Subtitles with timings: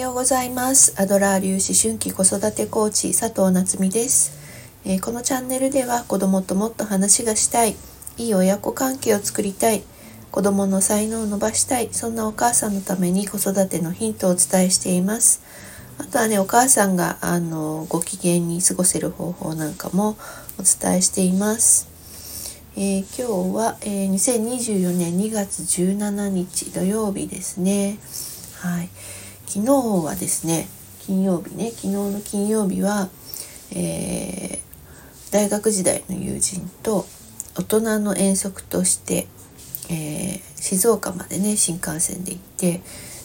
[0.00, 4.32] ようございますアドラー流思春期子育てコーチ佐藤夏実です、
[4.86, 7.76] えー、このチャンネルでは子供ともっと話がしたい
[8.16, 9.82] いい親子関係を作りたい
[10.30, 15.42] 子供の才能を伸ばしたいそんなお母さんのために子育てのヒントをお伝えしています
[15.98, 20.16] あとはねお母さんがあのご機嫌に過ごせる方法なんかも
[20.58, 21.90] お伝えしています
[22.76, 27.98] えー、今日は、えー、2024年2月17日土曜日ですね。
[28.60, 28.88] はい。
[29.52, 29.72] 昨日
[30.04, 30.68] はですね、
[31.00, 33.08] 金曜日ね、昨日の金曜日は、
[33.72, 37.04] えー、大学時代の友人と
[37.56, 39.26] 大人の遠足として、
[39.90, 42.80] えー、静岡までね新幹線で行って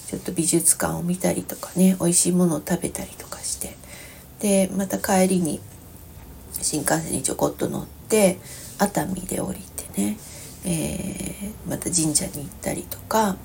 [0.07, 3.75] ちょっと美術館を見たりとかね美味しいものを食べたりとかして
[4.39, 5.61] でまた帰りに
[6.53, 8.39] 新幹線にちょこっと乗って
[8.79, 10.17] 熱海で降りてね、
[10.65, 13.37] えー、また神社に行ったりとか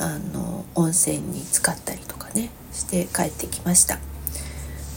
[0.00, 3.98] あの温泉に浸かったりとかねして帰ってきました。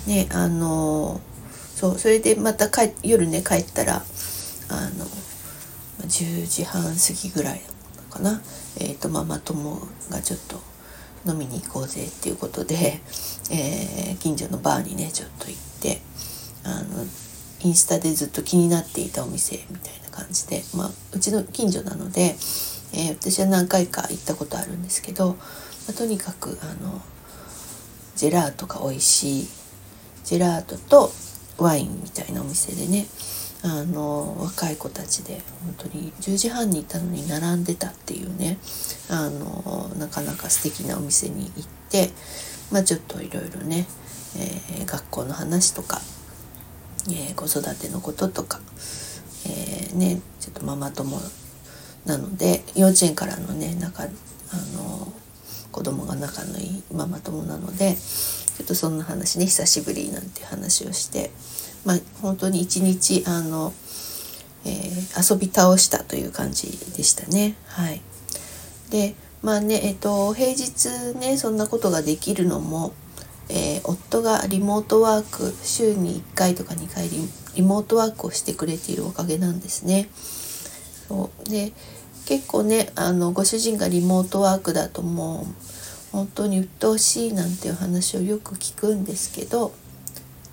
[0.08, 1.22] ねあの
[1.76, 4.04] そうそれでまた帰夜ね帰ったら
[4.70, 5.06] あの
[6.08, 6.90] 10時半過
[7.22, 7.62] ぎぐらい
[8.10, 8.42] かな、
[8.80, 10.62] えーと、ママ友がちょっと
[11.30, 13.02] 飲みに行こうぜっていうことで、
[13.52, 16.02] えー、近所のバーにねちょっと行って
[16.64, 17.06] あの
[17.62, 22.36] インスタでずっと気になっていたお店みたいな感じで、まあ、うちの近所なので、
[22.94, 25.36] えー、私は何回か行ったことあるんですけど、ま
[25.90, 27.02] あ、とにかくあの
[28.16, 29.48] ジェラートが美味しい
[30.24, 31.12] ジェラートと
[31.58, 33.06] ワインみたいなお店でね
[33.64, 38.58] あの若い子たちで本当に10時半に行ったのに並んでたっていうね
[39.10, 42.10] あのなかなか素敵なお店に行って、
[42.72, 43.88] まあ、ちょっといろいろね、
[44.38, 46.02] えー、学校の話とか
[47.10, 48.62] えー、子育てのこととか、
[49.46, 51.18] えー、ねちょっとママ友
[52.06, 54.08] なので幼稚園からのね仲あ
[54.76, 55.12] の
[55.72, 61.32] 子供が仲のいいママ友なのでちょっとそんな話ね久しぶりなんて話をして
[61.86, 63.74] まあ本当に一日あの、
[64.66, 68.02] えー、遊び倒したという感じでしたねはい。
[68.92, 72.94] でまあねえっ、と平日ねそんなことができるのも
[73.50, 77.10] えー、夫がリモートワーク週に1回とか2回
[77.56, 80.10] リモートワークをしてくれているおかげなんですね。
[81.14, 81.72] そうで
[82.26, 85.46] 結構ねあのご主人がリモートワークだともう
[86.12, 89.74] 本当に鬱陶しいなんていう話をよく聞くんですけど、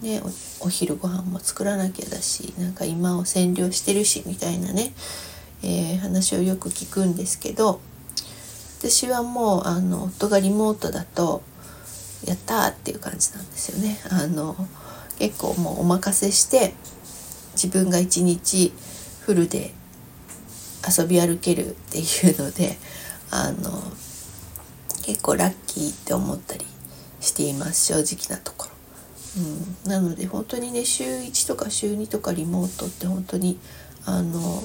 [0.03, 0.23] ね、
[0.61, 4.93] お昼ご飯も作らなきゃだしなんか今を占領してるしみたいなね、
[5.63, 7.81] えー、話をよく聞くんですけど
[8.79, 11.43] 私はもうあの夫がリモートだと
[12.27, 13.99] やったっていう感じなんですよね。
[14.11, 14.57] あの
[15.19, 16.75] 結構もうお任せして
[17.53, 18.73] 自分が一日
[19.21, 19.75] フルで
[20.87, 22.79] 遊び歩けるっていうので
[23.31, 23.83] あの
[25.03, 26.67] 結構ラッキーって思ったり
[27.21, 28.71] しています正直なところ。
[29.37, 33.61] うん、なので本当にね週1とか週2とかリモートって本当に
[34.05, 34.65] あの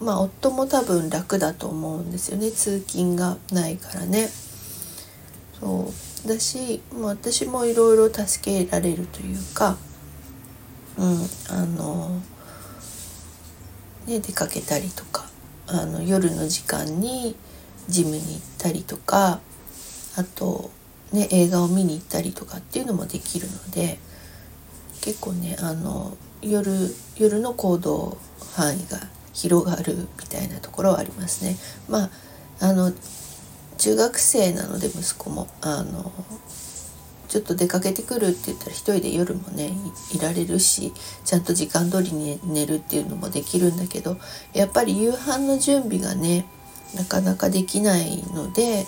[0.00, 2.50] まあ夫も多分楽だと思うんですよね。
[2.52, 4.30] 通勤がないからね。
[5.60, 5.92] そ
[6.24, 6.28] う。
[6.28, 9.76] だし、まあ、私もいろいろ助けられるというか、
[10.98, 12.20] うん、あの、
[14.06, 15.29] ね、出かけたりとか。
[15.72, 17.36] あの夜の時間に
[17.88, 19.40] ジムに行ったりとか
[20.16, 20.70] あと、
[21.12, 23.98] ね、映画を見に行ったりとかっていうのもできるので
[25.00, 26.70] 結構ねあの夜
[27.16, 28.18] 夜の行動
[28.54, 28.98] 範囲が
[29.32, 31.56] 広がるみたいなところはありますね。
[31.88, 32.10] まあ
[32.60, 32.92] あの
[33.78, 36.12] 中学生なので息子もあの
[37.30, 39.70] ちょっと出かけてくるって言ったら一人で夜もね
[40.12, 40.92] いられるし
[41.24, 44.18] ちゃんと時間通りに寝るっていうのもできるんだけど
[44.52, 46.44] やっぱり夕飯の準備がね
[46.96, 48.84] なかなかできないので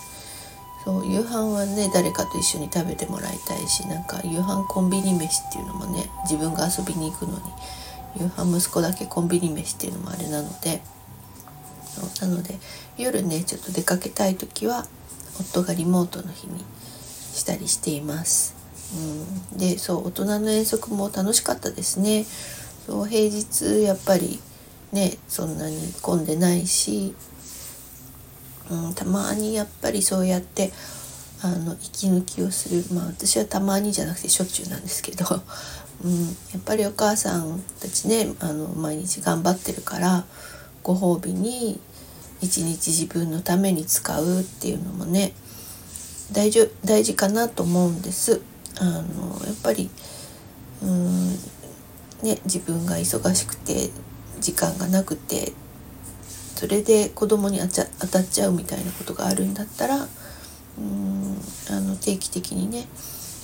[0.84, 7.40] そう夕飯はね誰かと一緒に食べてもらいたいしなんか夕飯コンビニ飯っていうのもね自分が遊びに行くのに
[8.16, 10.82] 夕飯息子だけコンビニ飯っていうのもあれなので
[12.20, 12.58] なので
[12.98, 14.86] 夜ねちょっと出かけたい時は
[15.38, 16.64] 夫がリモートの日に
[17.32, 18.54] したりしています。
[19.52, 22.24] うん、でそう大人の遠足も楽しかったですね。
[22.86, 24.40] そう平日やっぱり
[24.92, 27.14] ねそんなに混んでないし、
[28.70, 30.72] うん、たまにやっぱりそうやって
[31.42, 35.24] あの息抜きをするまあ私はたまにじゃなくてしょっちゅうなんですけど、
[36.04, 40.24] うん、やっぱりお母さんたちねあの毎日頑張ってるから
[40.82, 41.80] ご褒美に
[42.40, 45.32] 一日自分のために使うっていうのもね
[46.30, 48.40] 大事大事かなと思うんです。
[48.78, 49.00] あの
[49.46, 49.90] やっぱり
[50.82, 51.30] うん
[52.22, 53.90] ね自分が忙しくて
[54.40, 55.52] 時間がなくて
[56.56, 60.06] それで子供に当たっちゃうみたいなことがあるんだったら
[60.78, 61.36] うん
[61.70, 62.86] あの定期的にね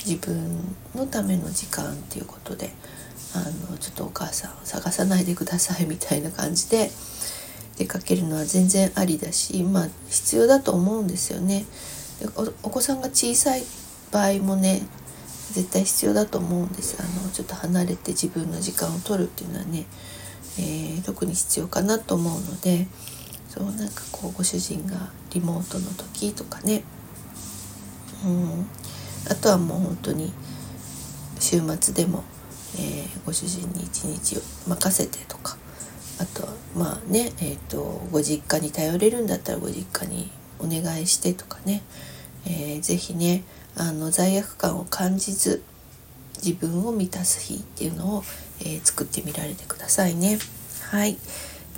[0.06, 2.70] 自分のための時間っていうことで
[3.34, 3.40] あ
[3.70, 6.90] のちょっとお母さんを探さないでくださいみたいな感じで
[7.76, 11.66] 出かけるのは全然ありだしまあ必要だと思うんですよね。
[12.62, 13.62] お子さんが小さい
[14.10, 14.82] 場合もね
[15.52, 16.96] 絶対必要だと思うんです。
[17.00, 19.86] あのちょっと離れて自分の時間を取るっていうのはね、
[20.58, 22.86] えー、特に必要かなと思うので
[23.48, 26.82] そうなんかこうご主人がリモートの時とかね。
[28.24, 28.66] うん。
[29.30, 30.32] あとはもう本当に
[31.38, 32.24] 週末でも、
[32.76, 35.56] えー、ご主人に一日を任せてとか。
[36.20, 41.82] あとはまあねえっ、ー、とご実家に頼れるんだったらご実家にお願いしてとかね、
[42.46, 43.44] えー、ぜひね
[43.76, 45.62] あの罪悪感を感じず
[46.44, 48.22] 自分を満たす日っていうのを、
[48.60, 50.38] えー、作ってみられてくださいね。
[50.90, 51.18] はい。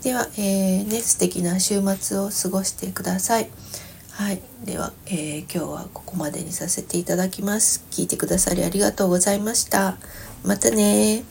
[0.02, 3.50] では、えー、ね、素敵な週末を過ごしてください。
[4.12, 4.40] はい。
[4.64, 7.84] では、えー、今日はここまでにさせていただきます。
[7.90, 9.96] 聞いてくださりありがとうございました。
[10.44, 11.24] またね